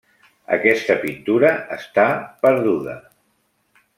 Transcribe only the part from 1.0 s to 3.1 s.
pintura està perduda.